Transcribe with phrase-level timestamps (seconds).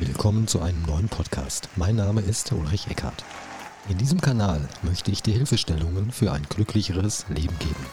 [0.00, 1.68] Willkommen zu einem neuen Podcast.
[1.74, 3.24] Mein Name ist Ulrich Eckhardt.
[3.88, 7.84] In diesem Kanal möchte ich dir Hilfestellungen für ein glücklicheres Leben geben.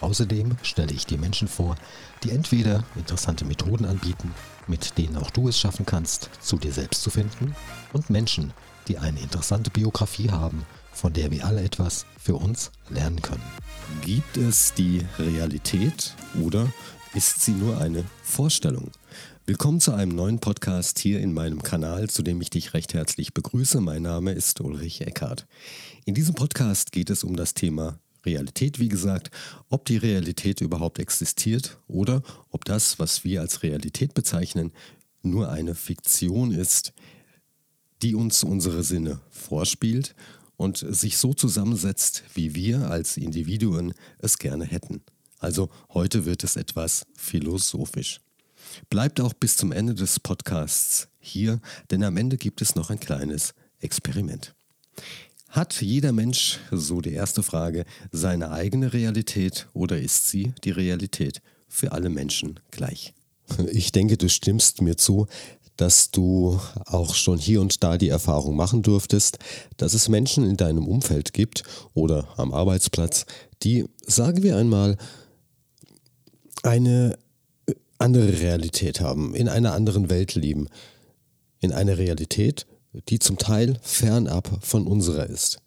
[0.00, 1.76] Außerdem stelle ich dir Menschen vor,
[2.24, 4.34] die entweder interessante Methoden anbieten,
[4.66, 7.54] mit denen auch du es schaffen kannst, zu dir selbst zu finden,
[7.92, 8.52] und Menschen,
[8.88, 13.44] die eine interessante Biografie haben, von der wir alle etwas für uns lernen können.
[14.02, 16.66] Gibt es die Realität oder
[17.14, 18.90] ist sie nur eine Vorstellung?
[19.46, 23.34] Willkommen zu einem neuen Podcast hier in meinem Kanal, zu dem ich dich recht herzlich
[23.34, 23.78] begrüße.
[23.82, 25.46] Mein Name ist Ulrich Eckhardt.
[26.06, 29.30] In diesem Podcast geht es um das Thema Realität, wie gesagt,
[29.68, 34.72] ob die Realität überhaupt existiert oder ob das, was wir als Realität bezeichnen,
[35.20, 36.94] nur eine Fiktion ist,
[38.00, 40.14] die uns unsere Sinne vorspielt
[40.56, 45.02] und sich so zusammensetzt, wie wir als Individuen es gerne hätten.
[45.38, 48.22] Also heute wird es etwas philosophisch.
[48.90, 53.00] Bleibt auch bis zum Ende des Podcasts hier, denn am Ende gibt es noch ein
[53.00, 54.54] kleines Experiment.
[55.48, 61.40] Hat jeder Mensch, so die erste Frage, seine eigene Realität oder ist sie die Realität
[61.68, 63.14] für alle Menschen gleich?
[63.70, 65.28] Ich denke, du stimmst mir zu,
[65.76, 69.38] dass du auch schon hier und da die Erfahrung machen durftest,
[69.76, 73.26] dass es Menschen in deinem Umfeld gibt oder am Arbeitsplatz,
[73.62, 74.96] die, sagen wir einmal,
[76.62, 77.18] eine
[78.04, 80.68] andere Realität haben, in einer anderen Welt leben,
[81.60, 82.66] in einer Realität,
[83.08, 85.58] die zum Teil fernab von unserer ist.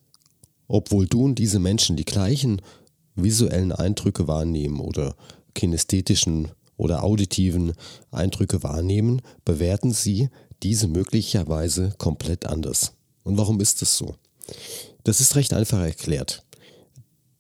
[0.68, 2.62] Obwohl du und diese Menschen die gleichen
[3.16, 5.16] visuellen Eindrücke wahrnehmen oder
[5.56, 7.74] kinästhetischen oder auditiven
[8.12, 10.30] Eindrücke wahrnehmen, bewerten sie
[10.62, 12.94] diese möglicherweise komplett anders.
[13.24, 14.16] Und warum ist das so?
[15.04, 16.44] Das ist recht einfach erklärt.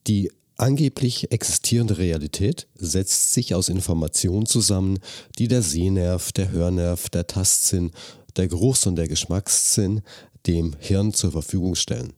[0.07, 4.99] Die angeblich existierende Realität setzt sich aus Informationen zusammen,
[5.37, 7.91] die der Sehnerv, der Hörnerv, der Tastsinn,
[8.35, 10.01] der Geruchs- und der Geschmackssinn
[10.45, 12.13] dem Hirn zur Verfügung stellen.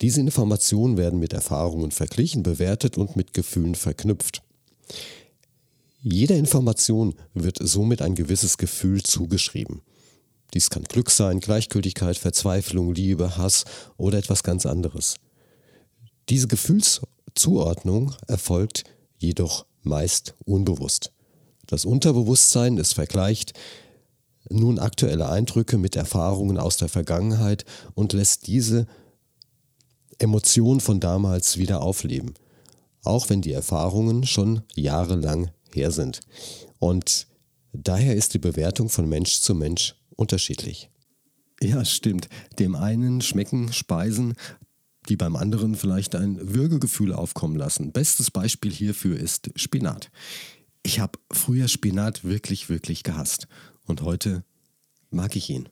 [0.00, 4.42] Diese Informationen werden mit Erfahrungen verglichen, bewertet und mit Gefühlen verknüpft.
[6.02, 9.82] Jeder Information wird somit ein gewisses Gefühl zugeschrieben.
[10.54, 13.64] Dies kann Glück sein, Gleichgültigkeit, Verzweiflung, Liebe, Hass
[13.96, 15.16] oder etwas ganz anderes.
[16.28, 18.84] Diese Gefühlszuordnung erfolgt
[19.18, 21.12] jedoch meist unbewusst.
[21.66, 23.54] Das Unterbewusstsein ist vergleicht
[24.48, 28.86] nun aktuelle Eindrücke mit Erfahrungen aus der Vergangenheit und lässt diese
[30.18, 32.34] Emotionen von damals wieder aufleben,
[33.02, 36.20] auch wenn die Erfahrungen schon jahrelang her sind.
[36.78, 37.26] Und
[37.72, 40.90] daher ist die Bewertung von Mensch zu Mensch unterschiedlich.
[41.60, 42.28] Ja, stimmt.
[42.58, 44.34] Dem einen schmecken Speisen,
[45.08, 47.92] die beim anderen vielleicht ein Würgegefühl aufkommen lassen.
[47.92, 50.10] Bestes Beispiel hierfür ist Spinat.
[50.82, 53.46] Ich habe früher Spinat wirklich, wirklich gehasst
[53.86, 54.44] und heute
[55.10, 55.68] mag ich ihn.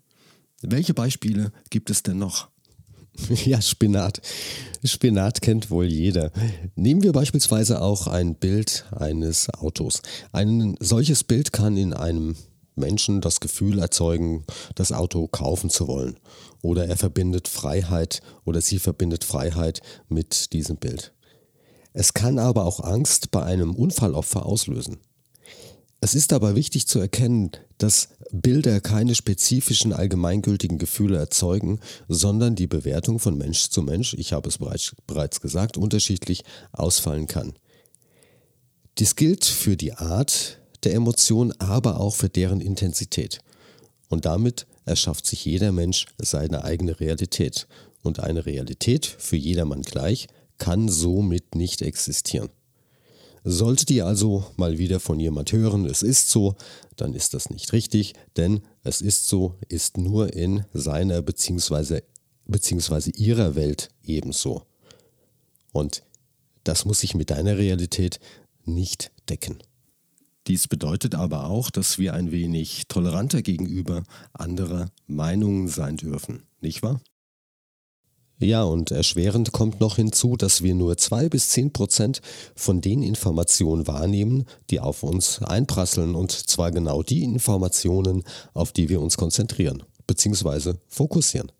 [0.63, 2.49] Welche Beispiele gibt es denn noch?
[3.45, 4.21] Ja, Spinat.
[4.85, 6.31] Spinat kennt wohl jeder.
[6.75, 10.01] Nehmen wir beispielsweise auch ein Bild eines Autos.
[10.33, 12.37] Ein solches Bild kann in einem
[12.81, 16.19] Menschen das Gefühl erzeugen, das Auto kaufen zu wollen.
[16.63, 21.13] Oder er verbindet Freiheit oder sie verbindet Freiheit mit diesem Bild.
[21.93, 24.99] Es kann aber auch Angst bei einem Unfallopfer auslösen.
[26.01, 32.67] Es ist aber wichtig zu erkennen, dass Bilder keine spezifischen allgemeingültigen Gefühle erzeugen, sondern die
[32.67, 34.59] Bewertung von Mensch zu Mensch, ich habe es
[35.07, 36.43] bereits gesagt, unterschiedlich
[36.73, 37.53] ausfallen kann.
[38.99, 43.41] Dies gilt für die Art der Emotion, aber auch für deren Intensität.
[44.09, 47.67] Und damit erschafft sich jeder Mensch seine eigene Realität.
[48.03, 50.27] Und eine Realität für jedermann gleich
[50.59, 52.49] kann somit nicht existieren.
[53.45, 56.57] Solltet ihr also mal wieder von jemand hören, es ist so,
[56.97, 62.03] dann ist das nicht richtig, denn es ist so, ist nur in seiner bzw.
[62.47, 64.67] beziehungsweise ihrer Welt ebenso.
[65.73, 66.03] Und
[66.65, 68.21] das muss sich mit deiner Realität
[68.67, 69.63] nicht decken.
[70.51, 74.03] Dies bedeutet aber auch, dass wir ein wenig toleranter gegenüber
[74.33, 77.01] anderer Meinungen sein dürfen, nicht wahr?
[78.41, 82.21] Ja, und erschwerend kommt noch hinzu, dass wir nur zwei bis zehn Prozent
[82.57, 88.89] von den Informationen wahrnehmen, die auf uns einprasseln, und zwar genau die Informationen, auf die
[88.89, 90.75] wir uns konzentrieren bzw.
[90.89, 91.53] fokussieren.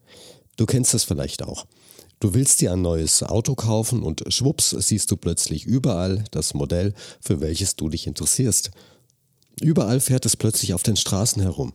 [0.57, 1.65] Du kennst das vielleicht auch.
[2.21, 6.93] Du willst dir ein neues Auto kaufen und schwupps siehst du plötzlich überall das Modell,
[7.23, 8.71] für welches du dich interessierst.
[9.63, 11.73] Überall fährt es plötzlich auf den Straßen herum.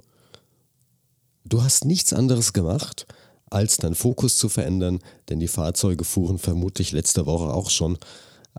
[1.46, 3.08] Du hast nichts anderes gemacht,
[3.50, 5.00] als deinen Fokus zu verändern,
[5.30, 7.98] denn die Fahrzeuge fuhren vermutlich letzte Woche auch schon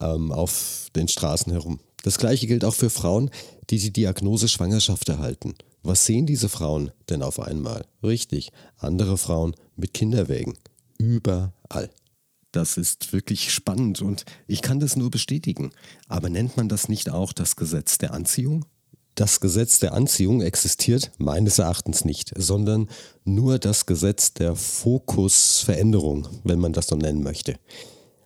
[0.01, 1.79] ähm, auf den Straßen herum.
[2.03, 3.31] Das gleiche gilt auch für Frauen,
[3.71, 5.55] die die Diagnose Schwangerschaft erhalten.
[5.85, 7.85] Was sehen diese Frauen denn auf einmal?
[8.03, 10.55] Richtig, andere Frauen mit Kinderwägen.
[10.99, 11.53] Überall.
[12.53, 15.73] Das ist wirklich spannend und ich kann das nur bestätigen.
[16.09, 18.65] Aber nennt man das nicht auch das Gesetz der Anziehung?
[19.15, 22.89] Das Gesetz der Anziehung existiert meines Erachtens nicht, sondern
[23.25, 27.59] nur das Gesetz der Fokusveränderung, wenn man das so nennen möchte.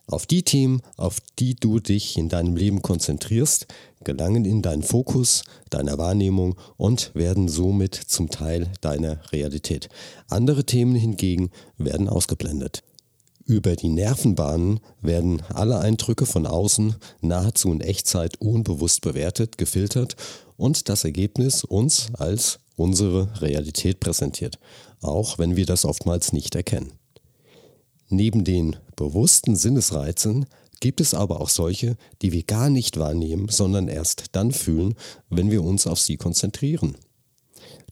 [0.07, 3.67] Auf die Themen, auf die du dich in deinem Leben konzentrierst,
[4.03, 9.87] gelangen in deinen Fokus, deiner Wahrnehmung und werden somit zum Teil deiner Realität.
[10.27, 12.83] Andere Themen hingegen werden ausgeblendet.
[13.51, 20.15] Über die Nervenbahnen werden alle Eindrücke von außen nahezu in Echtzeit unbewusst bewertet, gefiltert
[20.55, 24.57] und das Ergebnis uns als unsere Realität präsentiert,
[25.01, 26.93] auch wenn wir das oftmals nicht erkennen.
[28.07, 30.45] Neben den bewussten Sinnesreizen
[30.79, 34.95] gibt es aber auch solche, die wir gar nicht wahrnehmen, sondern erst dann fühlen,
[35.29, 36.95] wenn wir uns auf sie konzentrieren.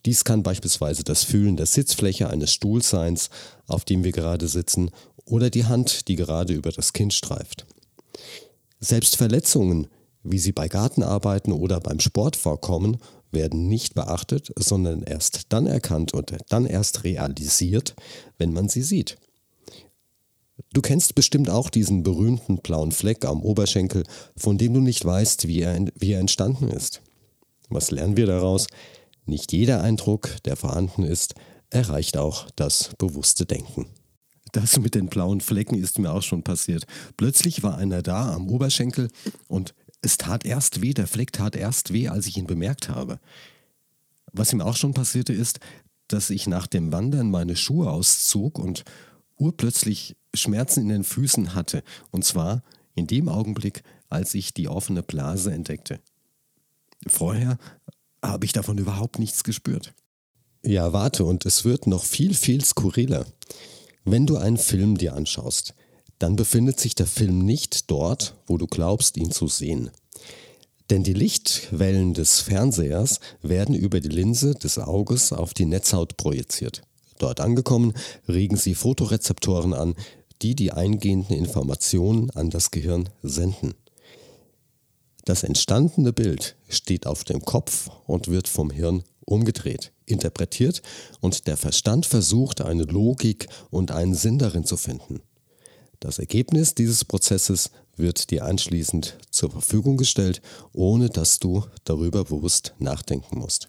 [0.06, 3.19] Dies kann beispielsweise das Fühlen der Sitzfläche eines Stuhls sein,
[3.67, 4.91] auf dem wir gerade sitzen,
[5.29, 7.65] oder die Hand, die gerade über das Kind streift.
[8.79, 9.87] Selbst Verletzungen,
[10.23, 12.97] wie sie bei Gartenarbeiten oder beim Sport vorkommen,
[13.31, 17.95] werden nicht beachtet, sondern erst dann erkannt und dann erst realisiert,
[18.37, 19.17] wenn man sie sieht.
[20.73, 24.03] Du kennst bestimmt auch diesen berühmten blauen Fleck am Oberschenkel,
[24.35, 27.01] von dem du nicht weißt, wie er, wie er entstanden ist.
[27.69, 28.67] Was lernen wir daraus?
[29.25, 31.35] Nicht jeder Eindruck, der vorhanden ist,
[31.69, 33.87] erreicht auch das bewusste Denken.
[34.51, 36.85] Das mit den blauen Flecken ist mir auch schon passiert.
[37.17, 39.09] Plötzlich war einer da am Oberschenkel
[39.47, 43.19] und es tat erst weh, der Fleck tat erst weh, als ich ihn bemerkt habe.
[44.31, 45.59] Was ihm auch schon passierte ist,
[46.07, 48.83] dass ich nach dem Wandern meine Schuhe auszog und
[49.37, 51.83] urplötzlich Schmerzen in den Füßen hatte.
[52.11, 52.63] Und zwar
[52.95, 55.99] in dem Augenblick, als ich die offene Blase entdeckte.
[57.07, 57.57] Vorher
[58.23, 59.93] habe ich davon überhaupt nichts gespürt.
[60.63, 63.25] Ja, warte, und es wird noch viel, viel skurriler.
[64.05, 65.73] Wenn du einen Film dir anschaust,
[66.19, 69.91] dann befindet sich der Film nicht dort, wo du glaubst, ihn zu sehen.
[70.89, 76.81] Denn die Lichtwellen des Fernsehers werden über die Linse des Auges auf die Netzhaut projiziert.
[77.19, 77.93] Dort angekommen,
[78.27, 79.95] regen sie Fotorezeptoren an,
[80.41, 83.75] die die eingehenden Informationen an das Gehirn senden.
[85.25, 90.81] Das entstandene Bild steht auf dem Kopf und wird vom Hirn umgedreht, interpretiert
[91.19, 95.21] und der Verstand versucht, eine Logik und einen Sinn darin zu finden.
[96.00, 100.41] Das Ergebnis dieses Prozesses wird dir anschließend zur Verfügung gestellt,
[100.71, 103.67] ohne dass du darüber bewusst nachdenken musst.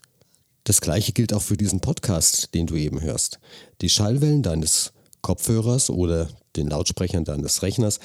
[0.64, 3.40] Das gleiche gilt auch für diesen Podcast, den du eben hörst.
[3.80, 4.92] Die Schallwellen deines
[5.22, 7.98] Kopfhörers oder den Lautsprechern deines Rechners,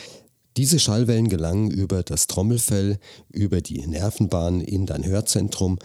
[0.58, 2.98] diese Schallwellen gelangen über das Trommelfell,
[3.30, 5.80] über die Nervenbahn in dein Hörzentrum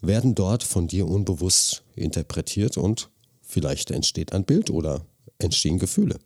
[0.00, 3.10] werden dort von dir unbewusst interpretiert und
[3.42, 5.06] vielleicht entsteht ein Bild oder
[5.38, 6.18] entstehen Gefühle.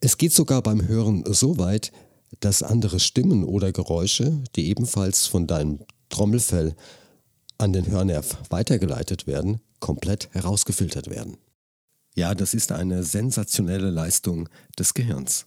[0.00, 1.92] Es geht sogar beim Hören so weit,
[2.40, 6.74] dass andere Stimmen oder Geräusche, die ebenfalls von deinem Trommelfell
[7.56, 11.36] an den Hörnerv weitergeleitet werden, komplett herausgefiltert werden.
[12.14, 14.48] Ja, das ist eine sensationelle Leistung
[14.78, 15.46] des Gehirns.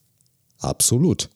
[0.59, 1.29] Absolut.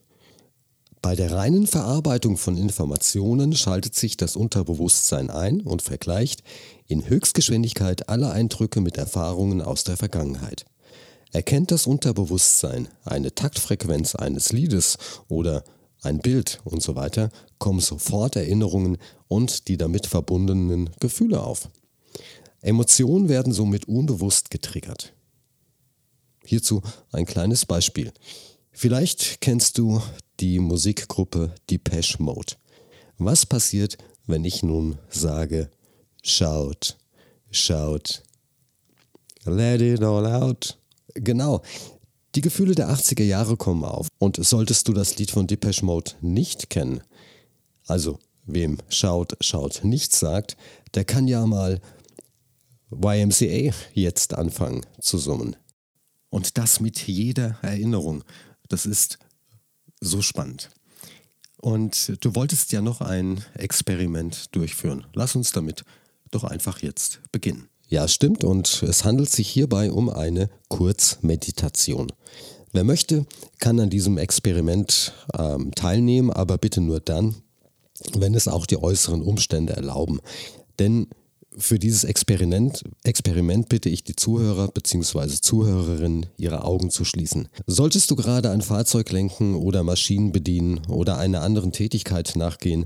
[1.06, 6.42] Bei der reinen Verarbeitung von Informationen schaltet sich das Unterbewusstsein ein und vergleicht
[6.88, 10.66] in Höchstgeschwindigkeit alle Eindrücke mit Erfahrungen aus der Vergangenheit.
[11.32, 14.98] Erkennt das Unterbewusstsein eine Taktfrequenz eines Liedes
[15.28, 15.64] oder
[16.02, 16.96] ein Bild und so
[17.60, 18.98] kommen sofort Erinnerungen
[19.28, 21.70] und die damit verbundenen Gefühle auf.
[22.62, 25.14] Emotionen werden somit unbewusst getriggert.
[26.44, 26.82] Hierzu
[27.12, 28.12] ein kleines Beispiel.
[28.78, 30.02] Vielleicht kennst du
[30.42, 32.56] die Musikgruppe Depeche Mode.
[33.18, 35.70] Was passiert, wenn ich nun sage,
[36.22, 36.98] schaut,
[37.52, 38.22] schaut,
[39.46, 40.78] let it all out?
[41.14, 41.62] Genau,
[42.36, 44.10] die Gefühle der 80er Jahre kommen auf.
[44.20, 47.02] Und solltest du das Lied von Depeche Mode nicht kennen,
[47.88, 50.58] also wem schaut, schaut nichts sagt,
[50.96, 51.80] der kann ja mal
[52.92, 55.56] YMCA jetzt anfangen zu summen.
[56.30, 58.26] Und das mit jeder Erinnerung.
[58.70, 59.20] Das ist
[60.02, 60.70] so spannend.
[61.58, 65.06] Und du wolltest ja noch ein Experiment durchführen.
[65.14, 65.84] Lass uns damit
[66.32, 67.70] doch einfach jetzt beginnen.
[67.88, 68.44] Ja, stimmt.
[68.44, 72.12] Und es handelt sich hierbei um eine Kurzmeditation.
[72.72, 73.26] Wer möchte,
[73.60, 77.36] kann an diesem Experiment ähm, teilnehmen, aber bitte nur dann,
[78.14, 80.20] wenn es auch die äußeren Umstände erlauben.
[80.78, 81.08] Denn
[81.58, 85.28] für dieses Experiment, Experiment bitte ich die Zuhörer bzw.
[85.42, 87.48] Zuhörerinnen, ihre Augen zu schließen.
[87.66, 92.86] Solltest du gerade ein Fahrzeug lenken oder Maschinen bedienen oder einer anderen Tätigkeit nachgehen,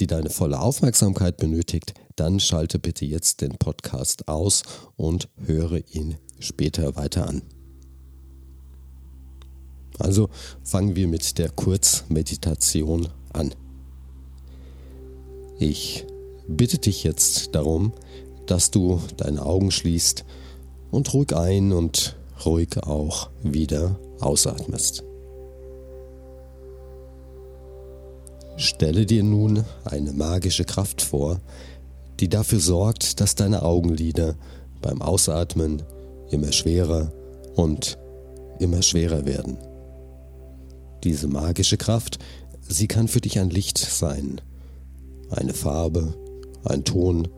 [0.00, 4.62] die deine volle Aufmerksamkeit benötigt, dann schalte bitte jetzt den Podcast aus
[4.96, 7.42] und höre ihn später weiter an.
[9.98, 10.28] Also
[10.62, 13.54] fangen wir mit der Kurzmeditation an.
[15.58, 16.06] Ich
[16.46, 17.92] bitte dich jetzt darum,
[18.50, 20.24] dass du deine Augen schließt
[20.90, 25.04] und ruhig ein und ruhig auch wieder ausatmest.
[28.56, 31.40] Stelle dir nun eine magische Kraft vor,
[32.18, 34.34] die dafür sorgt, dass deine Augenlider
[34.82, 35.82] beim Ausatmen
[36.30, 37.12] immer schwerer
[37.54, 37.98] und
[38.58, 39.58] immer schwerer werden.
[41.04, 42.18] Diese magische Kraft,
[42.68, 44.40] sie kann für dich ein Licht sein,
[45.30, 46.14] eine Farbe,
[46.64, 47.28] ein Ton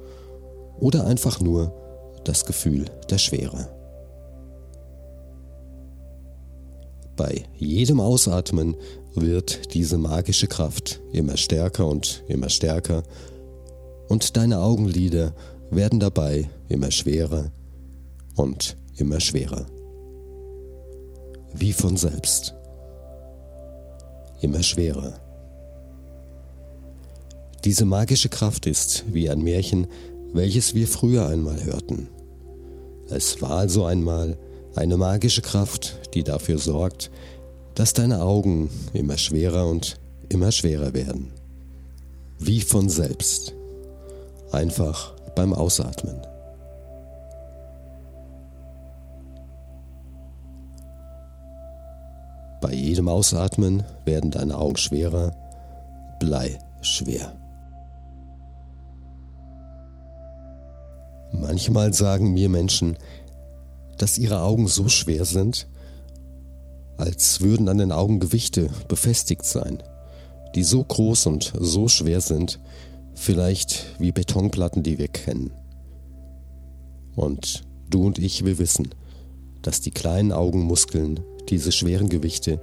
[0.80, 1.72] oder einfach nur
[2.25, 3.68] das Gefühl der Schwere.
[7.16, 8.76] Bei jedem Ausatmen
[9.14, 13.02] wird diese magische Kraft immer stärker und immer stärker
[14.08, 15.34] und deine Augenlider
[15.70, 17.50] werden dabei immer schwerer
[18.37, 19.66] und immer schwerer.
[21.54, 22.54] Wie von selbst.
[24.40, 25.14] Immer schwerer.
[27.64, 29.87] Diese magische Kraft ist wie ein Märchen,
[30.32, 32.08] welches wir früher einmal hörten.
[33.08, 34.38] Es war also einmal
[34.76, 37.10] eine magische Kraft, die dafür sorgt,
[37.75, 41.32] dass deine Augen immer schwerer und immer schwerer werden.
[42.38, 43.54] Wie von selbst.
[44.52, 46.20] Einfach beim Ausatmen.
[52.60, 55.34] Bei jedem Ausatmen werden deine Augen schwerer,
[56.18, 57.39] Blei schwer.
[61.50, 62.97] Manchmal sagen mir Menschen,
[63.99, 65.66] dass ihre Augen so schwer sind,
[66.97, 69.83] als würden an den Augen Gewichte befestigt sein,
[70.54, 72.61] die so groß und so schwer sind,
[73.14, 75.50] vielleicht wie Betonplatten, die wir kennen.
[77.16, 78.90] Und du und ich, wir wissen,
[79.61, 82.61] dass die kleinen Augenmuskeln diese schweren Gewichte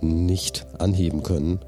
[0.00, 1.60] nicht anheben können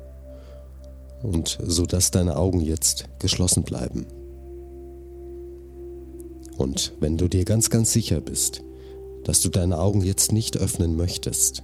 [1.22, 4.06] und so dass deine Augen jetzt geschlossen bleiben.
[6.56, 8.62] Und wenn du dir ganz, ganz sicher bist,
[9.24, 11.62] dass du deine Augen jetzt nicht öffnen möchtest,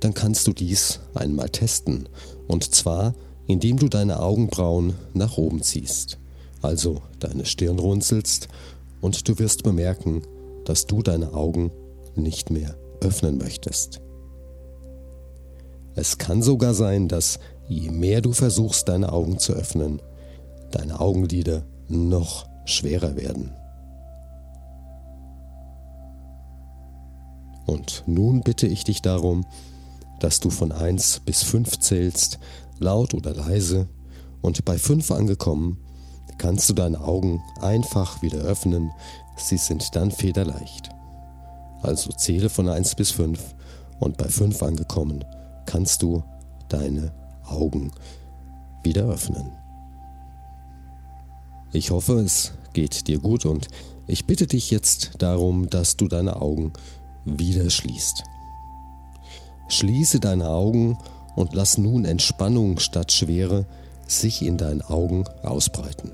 [0.00, 2.08] dann kannst du dies einmal testen.
[2.46, 3.14] Und zwar,
[3.46, 6.18] indem du deine Augenbrauen nach oben ziehst,
[6.62, 8.48] also deine Stirn runzelst
[9.00, 10.22] und du wirst bemerken,
[10.64, 11.70] dass du deine Augen
[12.14, 14.00] nicht mehr öffnen möchtest.
[15.94, 20.00] Es kann sogar sein, dass je mehr du versuchst, deine Augen zu öffnen,
[20.70, 23.50] deine Augenlider noch schwerer werden.
[27.68, 29.44] Und nun bitte ich dich darum,
[30.20, 32.38] dass du von 1 bis 5 zählst,
[32.78, 33.88] laut oder leise,
[34.40, 35.76] und bei 5 angekommen,
[36.38, 38.90] kannst du deine Augen einfach wieder öffnen,
[39.36, 40.88] sie sind dann federleicht.
[41.82, 43.54] Also zähle von 1 bis 5
[44.00, 45.22] und bei 5 angekommen,
[45.66, 46.22] kannst du
[46.70, 47.12] deine
[47.44, 47.92] Augen
[48.82, 49.52] wieder öffnen.
[51.72, 53.68] Ich hoffe, es geht dir gut und
[54.06, 56.72] ich bitte dich jetzt darum, dass du deine Augen
[57.36, 58.22] wieder schließt.
[59.68, 60.98] Schließe deine Augen
[61.36, 63.66] und lass nun Entspannung statt Schwere
[64.06, 66.12] sich in deinen Augen ausbreiten.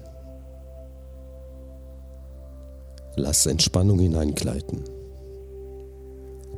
[3.16, 4.82] Lass Entspannung hineingleiten.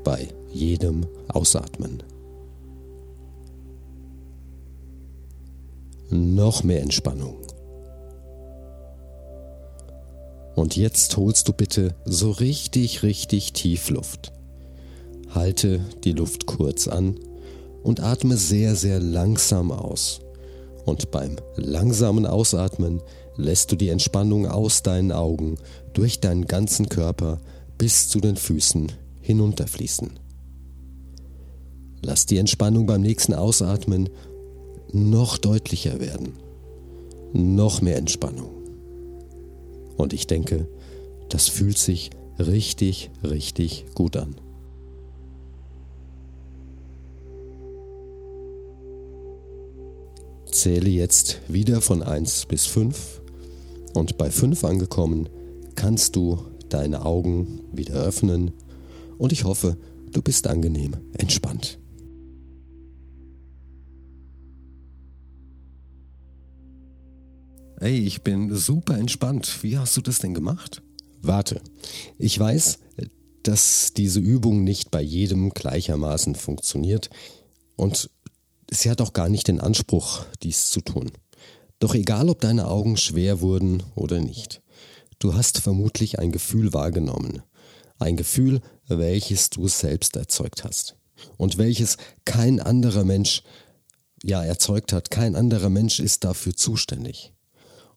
[0.02, 2.02] Bei jedem Ausatmen.
[6.08, 7.36] Noch mehr Entspannung.
[10.54, 14.32] Und jetzt holst du bitte so richtig, richtig tief Luft.
[15.36, 17.20] Halte die Luft kurz an
[17.82, 20.22] und atme sehr, sehr langsam aus.
[20.86, 23.02] Und beim langsamen Ausatmen
[23.36, 25.56] lässt du die Entspannung aus deinen Augen
[25.92, 27.38] durch deinen ganzen Körper
[27.76, 28.90] bis zu den Füßen
[29.20, 30.18] hinunterfließen.
[32.00, 34.08] Lass die Entspannung beim nächsten Ausatmen
[34.90, 36.32] noch deutlicher werden.
[37.34, 38.52] Noch mehr Entspannung.
[39.98, 40.66] Und ich denke,
[41.28, 44.36] das fühlt sich richtig, richtig gut an.
[50.56, 53.20] Zähle jetzt wieder von 1 bis 5
[53.94, 55.28] und bei 5 angekommen
[55.74, 56.38] kannst du
[56.70, 58.52] deine Augen wieder öffnen
[59.18, 59.76] und ich hoffe,
[60.12, 61.78] du bist angenehm entspannt.
[67.78, 69.62] Ey, ich bin super entspannt.
[69.62, 70.82] Wie hast du das denn gemacht?
[71.20, 71.60] Warte,
[72.18, 72.78] ich weiß,
[73.42, 77.10] dass diese Übung nicht bei jedem gleichermaßen funktioniert
[77.76, 78.10] und
[78.70, 81.10] sie hat auch gar nicht den Anspruch, dies zu tun.
[81.78, 84.62] Doch egal, ob deine Augen schwer wurden oder nicht,
[85.18, 87.42] du hast vermutlich ein Gefühl wahrgenommen.
[87.98, 90.96] Ein Gefühl, welches du selbst erzeugt hast.
[91.38, 93.42] Und welches kein anderer Mensch
[94.22, 95.10] ja erzeugt hat.
[95.10, 97.32] Kein anderer Mensch ist dafür zuständig.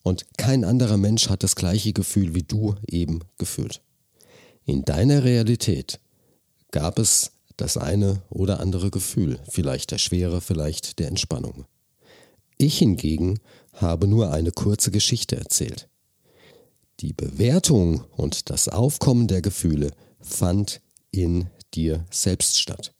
[0.04, 3.82] Und kein anderer Mensch hat das gleiche Gefühl wie du eben gefühlt.
[4.66, 6.00] In deiner Realität
[6.72, 11.66] gab es das eine oder andere Gefühl, vielleicht der Schwere, vielleicht der Entspannung.
[12.58, 13.40] Ich hingegen
[13.74, 15.88] habe nur eine kurze Geschichte erzählt.
[17.00, 22.94] Die Bewertung und das Aufkommen der Gefühle fand in dir selbst statt.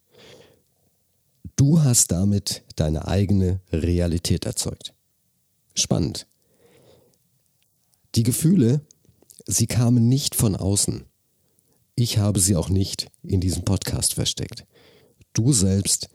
[1.56, 4.94] Du hast damit deine eigene Realität erzeugt.
[5.74, 6.26] Spannend.
[8.14, 8.80] Die Gefühle,
[9.46, 11.04] sie kamen nicht von außen.
[12.00, 14.64] Ich habe sie auch nicht in diesem Podcast versteckt.
[15.34, 16.08] Du selbst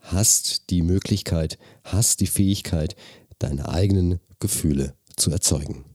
[0.00, 2.96] hast die Möglichkeit, hast die Fähigkeit,
[3.38, 5.86] deine eigenen Gefühle zu erzeugen.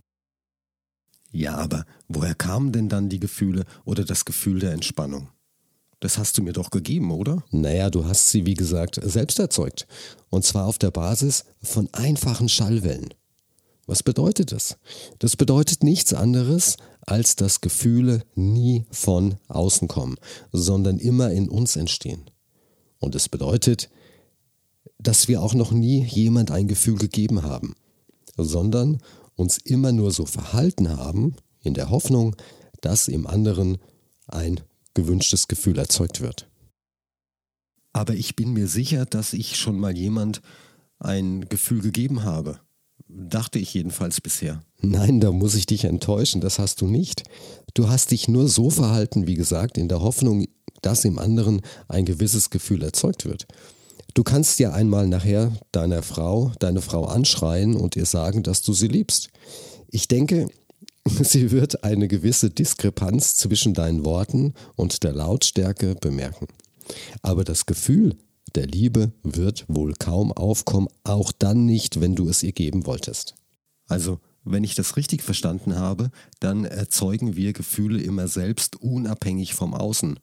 [1.30, 5.30] Ja, aber woher kamen denn dann die Gefühle oder das Gefühl der Entspannung?
[6.00, 7.44] Das hast du mir doch gegeben, oder?
[7.52, 9.86] Naja, du hast sie, wie gesagt, selbst erzeugt.
[10.32, 13.14] Und zwar auf der Basis von einfachen Schallwellen.
[13.86, 14.78] Was bedeutet das?
[15.20, 16.78] Das bedeutet nichts anderes,
[17.08, 20.18] als dass Gefühle nie von außen kommen,
[20.52, 22.30] sondern immer in uns entstehen.
[23.00, 23.90] Und es bedeutet,
[25.00, 27.76] dass wir auch noch nie jemand ein Gefühl gegeben haben,
[28.36, 29.00] sondern
[29.36, 32.36] uns immer nur so verhalten haben, in der Hoffnung,
[32.82, 33.78] dass im anderen
[34.28, 34.60] ein
[34.94, 36.50] gewünschtes Gefühl erzeugt wird.
[37.94, 40.42] Aber ich bin mir sicher, dass ich schon mal jemand
[41.00, 42.60] ein Gefühl gegeben habe.
[43.10, 44.62] Dachte ich jedenfalls bisher.
[44.82, 47.24] Nein, da muss ich dich enttäuschen, das hast du nicht.
[47.74, 50.46] Du hast dich nur so verhalten, wie gesagt, in der Hoffnung,
[50.82, 53.48] dass im anderen ein gewisses Gefühl erzeugt wird.
[54.14, 58.74] Du kannst ja einmal nachher deiner Frau, deine Frau anschreien und ihr sagen, dass du
[58.74, 59.30] sie liebst.
[59.90, 60.48] Ich denke,
[61.22, 66.48] sie wird eine gewisse Diskrepanz zwischen deinen Worten und der Lautstärke bemerken.
[67.22, 68.18] Aber das Gefühl
[68.56, 73.36] der Liebe wird wohl kaum aufkommen, auch dann nicht, wenn du es ihr geben wolltest.
[73.88, 79.74] Also, wenn ich das richtig verstanden habe, dann erzeugen wir Gefühle immer selbst unabhängig vom
[79.74, 80.20] Außen.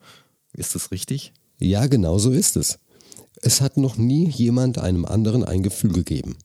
[0.53, 1.33] Ist das richtig?
[1.59, 2.79] Ja, genau so ist es.
[3.43, 6.37] Es hat noch nie jemand einem anderen ein Gefühl gegeben.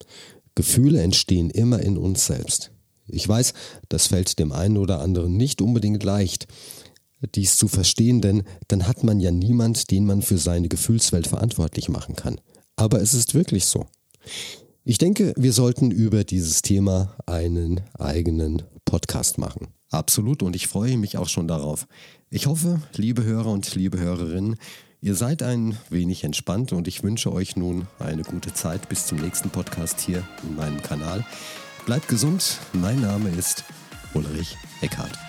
[0.56, 2.72] Gefühle entstehen immer in uns selbst.
[3.08, 3.54] Ich weiß,
[3.88, 6.48] das fällt dem einen oder anderen nicht unbedingt leicht,
[7.36, 11.90] dies zu verstehen, denn dann hat man ja niemand, den man für seine Gefühlswelt verantwortlich
[11.90, 12.40] machen kann.
[12.76, 13.86] Aber es ist wirklich so.
[14.86, 19.68] Ich denke, wir sollten über dieses Thema einen eigenen Podcast machen.
[19.92, 21.88] Absolut und ich freue mich auch schon darauf.
[22.30, 24.56] Ich hoffe, liebe Hörer und liebe Hörerinnen,
[25.02, 29.20] ihr seid ein wenig entspannt und ich wünsche euch nun eine gute Zeit bis zum
[29.20, 31.26] nächsten Podcast hier in meinem Kanal.
[31.86, 33.64] Bleibt gesund, mein Name ist
[34.14, 35.29] Ulrich Eckhardt.